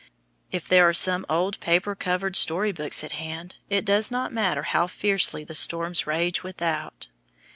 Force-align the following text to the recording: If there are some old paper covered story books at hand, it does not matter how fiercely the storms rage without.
If 0.51 0.67
there 0.67 0.89
are 0.89 0.95
some 0.95 1.27
old 1.29 1.59
paper 1.59 1.93
covered 1.93 2.35
story 2.35 2.71
books 2.71 3.03
at 3.03 3.11
hand, 3.11 3.57
it 3.69 3.85
does 3.85 4.09
not 4.09 4.33
matter 4.33 4.63
how 4.63 4.87
fiercely 4.87 5.43
the 5.43 5.53
storms 5.53 6.07
rage 6.07 6.41
without. 6.41 7.07